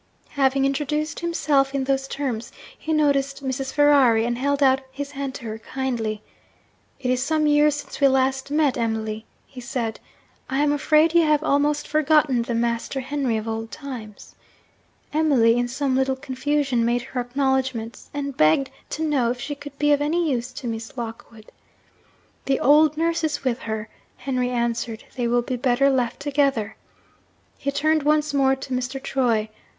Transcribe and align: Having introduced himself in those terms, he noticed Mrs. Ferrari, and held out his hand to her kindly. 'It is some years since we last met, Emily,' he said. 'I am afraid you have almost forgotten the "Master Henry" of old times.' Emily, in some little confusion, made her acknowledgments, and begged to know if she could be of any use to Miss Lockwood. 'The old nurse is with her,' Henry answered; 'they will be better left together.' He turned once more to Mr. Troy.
Having 0.29 0.65
introduced 0.65 1.19
himself 1.19 1.75
in 1.75 1.83
those 1.83 2.07
terms, 2.07 2.51
he 2.75 2.91
noticed 2.91 3.43
Mrs. 3.45 3.71
Ferrari, 3.71 4.25
and 4.25 4.35
held 4.35 4.63
out 4.63 4.81
his 4.91 5.11
hand 5.11 5.35
to 5.35 5.45
her 5.45 5.59
kindly. 5.59 6.23
'It 6.99 7.11
is 7.11 7.21
some 7.21 7.45
years 7.45 7.75
since 7.75 8.01
we 8.01 8.07
last 8.07 8.49
met, 8.49 8.79
Emily,' 8.79 9.27
he 9.45 9.61
said. 9.61 9.99
'I 10.49 10.57
am 10.57 10.71
afraid 10.71 11.13
you 11.13 11.21
have 11.21 11.43
almost 11.43 11.87
forgotten 11.87 12.41
the 12.41 12.55
"Master 12.55 13.01
Henry" 13.01 13.37
of 13.37 13.47
old 13.47 13.69
times.' 13.69 14.33
Emily, 15.13 15.55
in 15.55 15.67
some 15.67 15.95
little 15.95 16.15
confusion, 16.15 16.83
made 16.83 17.03
her 17.03 17.21
acknowledgments, 17.21 18.09
and 18.11 18.35
begged 18.35 18.71
to 18.89 19.03
know 19.03 19.29
if 19.29 19.39
she 19.39 19.53
could 19.53 19.77
be 19.77 19.91
of 19.91 20.01
any 20.01 20.31
use 20.31 20.51
to 20.53 20.65
Miss 20.67 20.97
Lockwood. 20.97 21.51
'The 22.45 22.59
old 22.59 22.97
nurse 22.97 23.23
is 23.23 23.43
with 23.43 23.59
her,' 23.59 23.87
Henry 24.17 24.49
answered; 24.49 25.03
'they 25.15 25.27
will 25.27 25.43
be 25.43 25.57
better 25.57 25.91
left 25.91 26.19
together.' 26.19 26.75
He 27.59 27.69
turned 27.71 28.01
once 28.01 28.33
more 28.33 28.55
to 28.55 28.73
Mr. 28.73 28.99
Troy. 28.99 29.47